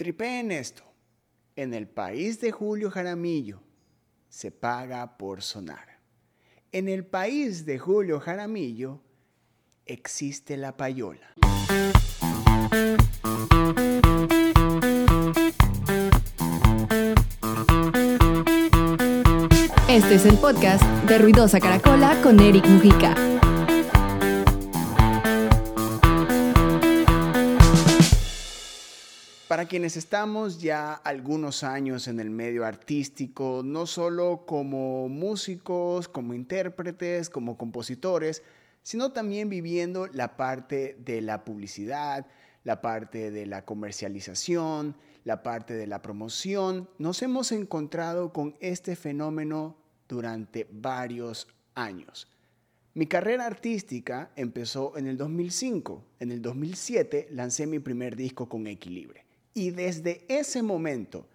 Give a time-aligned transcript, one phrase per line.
[0.00, 0.82] Tripeen esto.
[1.56, 3.60] En el país de Julio Jaramillo
[4.30, 6.00] se paga por sonar.
[6.72, 9.02] En el país de Julio Jaramillo
[9.84, 11.34] existe la payola.
[19.86, 23.39] Este es el podcast de Ruidosa Caracola con Eric Mujica.
[29.50, 36.34] Para quienes estamos ya algunos años en el medio artístico, no solo como músicos, como
[36.34, 38.44] intérpretes, como compositores,
[38.84, 42.28] sino también viviendo la parte de la publicidad,
[42.62, 44.94] la parte de la comercialización,
[45.24, 52.28] la parte de la promoción, nos hemos encontrado con este fenómeno durante varios años.
[52.94, 56.04] Mi carrera artística empezó en el 2005.
[56.20, 59.28] En el 2007 lancé mi primer disco con Equilibre.
[59.54, 61.26] Y desde ese momento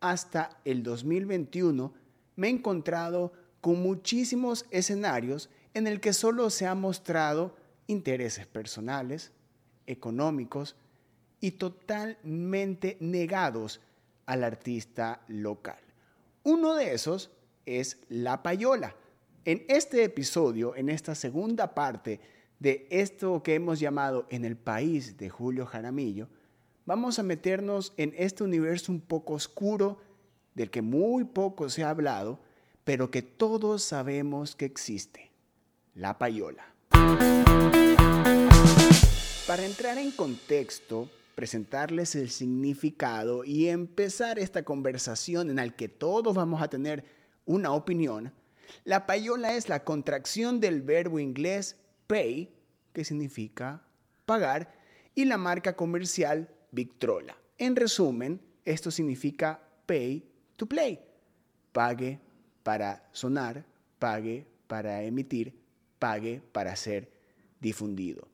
[0.00, 1.92] hasta el 2021
[2.36, 7.54] me he encontrado con muchísimos escenarios en el que solo se han mostrado
[7.86, 9.32] intereses personales,
[9.86, 10.76] económicos
[11.40, 13.80] y totalmente negados
[14.26, 15.80] al artista local.
[16.42, 17.30] Uno de esos
[17.66, 18.94] es La Payola.
[19.44, 22.20] En este episodio, en esta segunda parte
[22.58, 26.28] de esto que hemos llamado En el País de Julio Jaramillo,
[26.86, 30.00] vamos a meternos en este universo un poco oscuro
[30.54, 32.40] del que muy poco se ha hablado,
[32.84, 35.30] pero que todos sabemos que existe,
[35.94, 36.64] la payola.
[39.46, 46.34] Para entrar en contexto, presentarles el significado y empezar esta conversación en la que todos
[46.34, 47.04] vamos a tener
[47.46, 48.32] una opinión,
[48.84, 52.54] la payola es la contracción del verbo inglés pay,
[52.92, 53.82] que significa
[54.26, 54.72] pagar,
[55.14, 57.36] y la marca comercial Victrola.
[57.58, 60.22] En resumen, esto significa pay
[60.56, 61.00] to play.
[61.72, 62.18] Pague
[62.62, 63.64] para sonar,
[63.98, 65.54] pague para emitir,
[65.98, 67.10] pague para ser
[67.60, 68.28] difundido.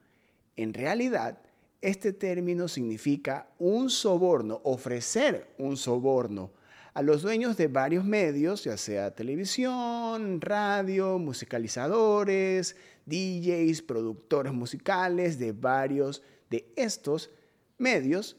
[0.56, 1.38] En realidad,
[1.80, 6.50] este término significa un soborno, ofrecer un soborno
[6.94, 12.74] a los dueños de varios medios, ya sea televisión, radio, musicalizadores,
[13.04, 17.30] DJs, productores musicales de varios de estos
[17.78, 18.36] medios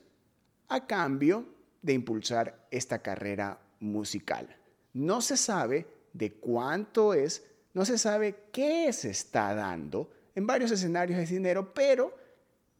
[0.67, 1.45] a cambio
[1.81, 4.55] de impulsar esta carrera musical.
[4.93, 7.43] No se sabe de cuánto es,
[7.73, 10.11] no se sabe qué se está dando.
[10.35, 12.15] En varios escenarios es dinero, pero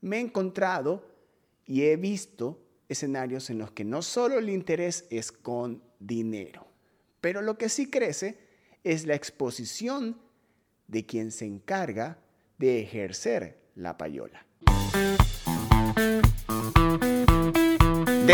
[0.02, 1.06] me he encontrado
[1.66, 2.60] y he visto
[2.90, 6.68] escenarios en los que no solo el interés es con dinero,
[7.22, 8.38] pero lo que sí crece
[8.84, 10.18] es la exposición
[10.88, 12.20] de quien se encarga
[12.58, 14.46] de ejercer la payola.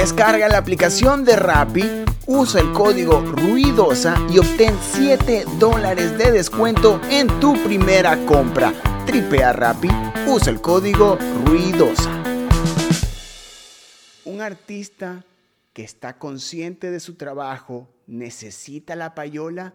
[0.04, 1.84] Descarga la aplicación de Rappi,
[2.28, 8.74] usa el código Ruidosa y obtén 7 dólares de descuento en tu primera compra.
[9.06, 9.88] Tripea Rappi,
[10.28, 12.12] usa el código Ruidosa.
[14.26, 15.24] Un artista
[15.72, 19.74] que está consciente de su trabajo necesita la payola.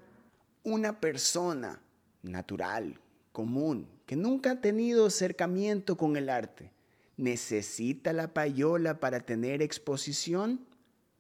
[0.63, 1.81] Una persona
[2.23, 3.01] natural,
[3.33, 6.71] común, que nunca ha tenido acercamiento con el arte
[7.19, 10.65] ¿Necesita la payola para tener exposición?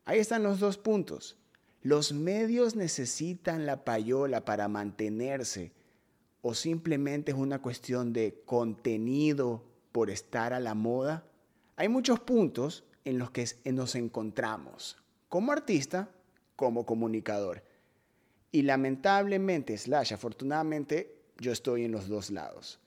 [0.04, 1.36] Ahí están los dos puntos.
[1.82, 5.72] ¿Los medios necesitan la payola para mantenerse
[6.40, 11.26] o simplemente es una cuestión de contenido por estar a la moda?
[11.74, 14.98] Hay muchos puntos en los que nos encontramos,
[15.28, 16.10] como artista,
[16.54, 17.64] como comunicador.
[18.52, 22.78] Y lamentablemente, slash, afortunadamente, yo estoy en los dos lados.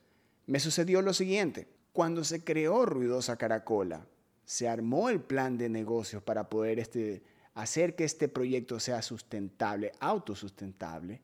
[0.48, 1.68] Me sucedió lo siguiente.
[1.94, 4.08] Cuando se creó Ruidosa Caracola,
[4.46, 7.22] se armó el plan de negocios para poder este,
[7.54, 11.22] hacer que este proyecto sea sustentable, autosustentable.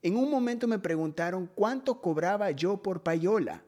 [0.00, 3.62] En un momento me preguntaron cuánto cobraba yo por payola.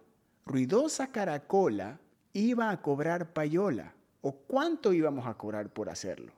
[0.46, 2.00] Ruidosa Caracola
[2.32, 6.32] iba a cobrar payola o cuánto íbamos a cobrar por hacerlo.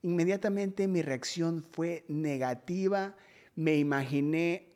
[0.00, 3.14] Inmediatamente mi reacción fue negativa.
[3.54, 4.71] Me imaginé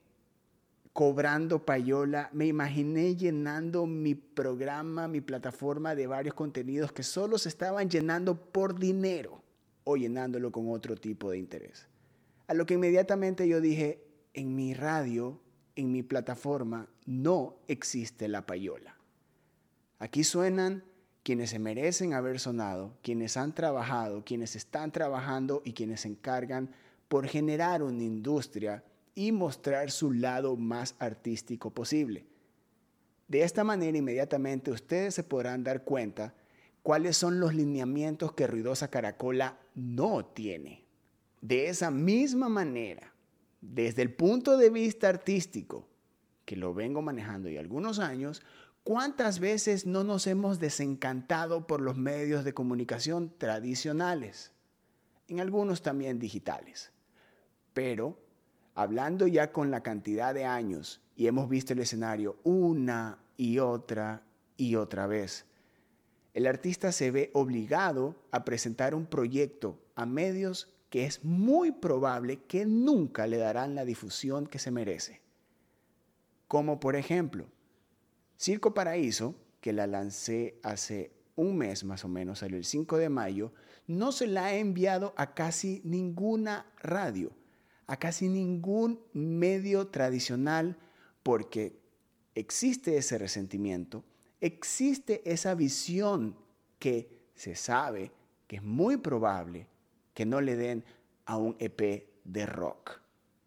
[0.96, 7.50] cobrando payola, me imaginé llenando mi programa, mi plataforma de varios contenidos que solo se
[7.50, 9.42] estaban llenando por dinero
[9.84, 11.86] o llenándolo con otro tipo de interés.
[12.46, 15.38] A lo que inmediatamente yo dije, en mi radio,
[15.74, 18.96] en mi plataforma, no existe la payola.
[19.98, 20.82] Aquí suenan
[21.22, 26.70] quienes se merecen haber sonado, quienes han trabajado, quienes están trabajando y quienes se encargan
[27.08, 28.82] por generar una industria
[29.16, 32.26] y mostrar su lado más artístico posible.
[33.26, 36.34] De esta manera inmediatamente ustedes se podrán dar cuenta
[36.82, 40.84] cuáles son los lineamientos que Ruidosa Caracola no tiene.
[41.40, 43.12] De esa misma manera,
[43.60, 45.88] desde el punto de vista artístico,
[46.44, 48.42] que lo vengo manejando ya algunos años,
[48.84, 54.52] ¿cuántas veces no nos hemos desencantado por los medios de comunicación tradicionales?
[55.26, 56.92] En algunos también digitales.
[57.72, 58.25] Pero,
[58.76, 64.22] hablando ya con la cantidad de años y hemos visto el escenario una y otra
[64.56, 65.46] y otra vez,
[66.34, 72.40] el artista se ve obligado a presentar un proyecto a medios que es muy probable
[72.46, 75.22] que nunca le darán la difusión que se merece.
[76.46, 77.46] Como por ejemplo,
[78.38, 83.08] Circo Paraíso, que la lancé hace un mes más o menos, salió el 5 de
[83.08, 83.52] mayo,
[83.86, 87.32] no se la ha enviado a casi ninguna radio,
[87.86, 90.76] a casi ningún medio tradicional,
[91.22, 91.78] porque
[92.34, 94.04] existe ese resentimiento,
[94.40, 96.36] existe esa visión
[96.78, 98.12] que se sabe
[98.46, 99.66] que es muy probable
[100.14, 100.84] que no le den
[101.26, 103.00] a un EP de rock,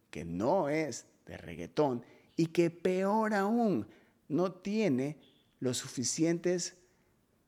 [0.09, 2.03] que no es de reggaetón
[2.35, 3.87] y que peor aún
[4.27, 5.17] no tiene
[5.59, 6.77] los suficientes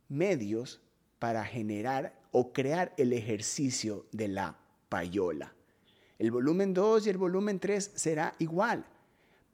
[0.09, 0.81] medios
[1.19, 4.57] para generar o crear el ejercicio de la
[4.89, 5.53] payola.
[6.21, 8.85] El volumen 2 y el volumen 3 será igual,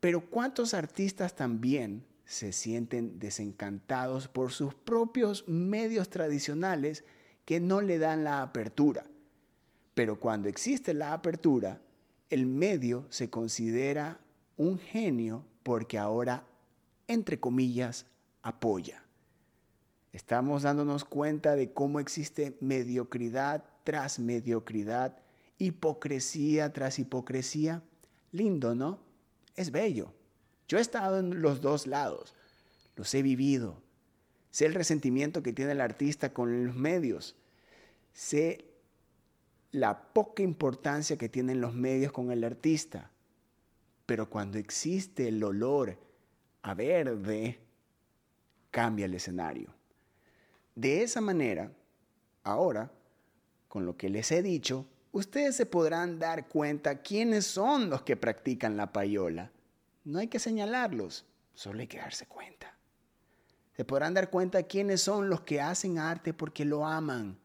[0.02, 7.06] pero ¿cuántos artistas también se sienten desencantados por sus propios medios tradicionales
[7.46, 9.06] que no le dan la apertura?
[9.94, 11.80] Pero cuando existe la apertura,
[12.30, 14.20] el medio se considera
[14.58, 16.44] un genio porque ahora,
[17.08, 18.08] entre comillas,
[18.42, 19.06] apoya.
[20.12, 25.18] Estamos dándonos cuenta de cómo existe mediocridad tras mediocridad,
[25.58, 27.84] hipocresía tras hipocresía.
[28.32, 29.00] Lindo, ¿no?
[29.56, 30.14] Es bello.
[30.68, 32.36] Yo he estado en los dos lados,
[32.96, 33.82] los he vivido.
[34.52, 37.36] Sé el resentimiento que tiene el artista con los medios.
[38.14, 38.66] Sé
[39.72, 43.12] la poca importancia que tienen los medios con el artista.
[44.06, 45.98] Pero cuando existe el olor
[46.64, 47.60] a verde,
[48.72, 49.74] cambia el escenario.
[50.76, 51.72] De esa manera,
[52.44, 52.92] ahora,
[53.68, 54.86] con lo que les he dicho,
[55.18, 59.52] ustedes se podrán dar cuenta quiénes son los que practican la payola.
[60.04, 62.78] No hay que señalarlos, solo hay que darse cuenta.
[63.76, 67.38] Se podrán dar cuenta quiénes son los que hacen arte porque lo aman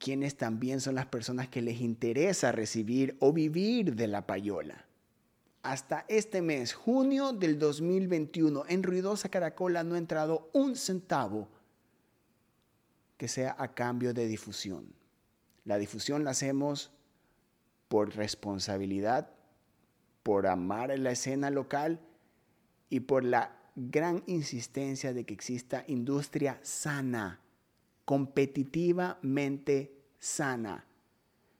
[0.00, 4.86] quienes también son las personas que les interesa recibir o vivir de la payola.
[5.62, 11.48] Hasta este mes, junio del 2021, en Ruidosa Caracola no ha entrado un centavo
[13.18, 14.99] que sea a cambio de difusión.
[15.64, 16.92] La difusión la hacemos
[17.88, 19.30] por responsabilidad,
[20.22, 22.00] por amar la escena local
[22.88, 27.40] y por la gran insistencia de que exista industria sana
[28.10, 30.84] competitivamente sana.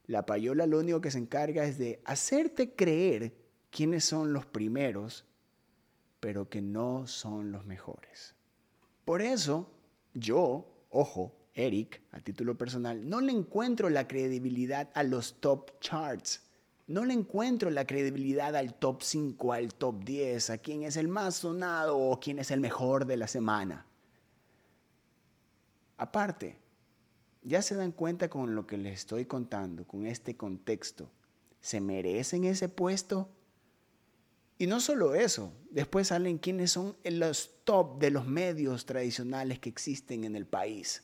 [0.08, 3.36] La payola lo único que se encarga es de hacerte creer
[3.70, 5.24] quiénes son los primeros,
[6.18, 8.34] pero que no son los mejores.
[9.04, 9.70] Por eso,
[10.12, 16.42] yo, ojo, Eric, a título personal, no le encuentro la credibilidad a los top charts.
[16.86, 21.08] No le encuentro la credibilidad al top 5, al top 10, a quién es el
[21.08, 23.86] más sonado o quién es el mejor de la semana.
[25.96, 26.58] Aparte,
[27.42, 31.10] ya se dan cuenta con lo que les estoy contando, con este contexto.
[31.60, 33.28] ¿Se merecen ese puesto?
[34.58, 39.68] Y no solo eso, después salen quiénes son los top de los medios tradicionales que
[39.68, 41.02] existen en el país.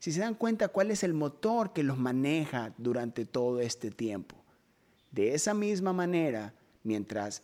[0.00, 4.34] Si se dan cuenta cuál es el motor que los maneja durante todo este tiempo.
[5.10, 7.42] De esa misma manera, mientras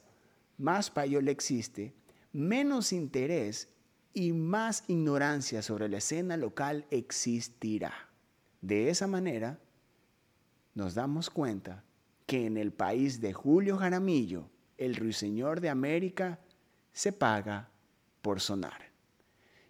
[0.56, 1.94] más payola existe,
[2.32, 3.68] menos interés
[4.14, 7.92] y más ignorancia sobre la escena local existirá.
[8.62, 9.58] De esa manera,
[10.74, 11.84] nos damos cuenta
[12.24, 14.48] que en el país de Julio Jaramillo,
[14.78, 16.40] el ruiseñor de América,
[16.94, 17.68] se paga
[18.22, 18.85] por sonar.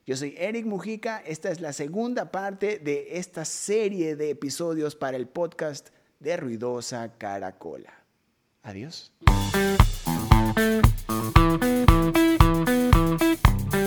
[0.09, 5.17] Yo soy Eric Mujica, esta es la segunda parte de esta serie de episodios para
[5.17, 5.89] el podcast
[6.21, 7.93] de Ruidosa Caracola.
[8.63, 9.13] Adiós.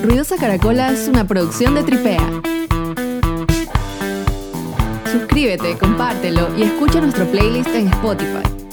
[0.04, 2.42] Ruidosa Caracola es una producción de Tripea.
[5.10, 8.69] Suscríbete, compártelo y escucha nuestro playlist en Spotify.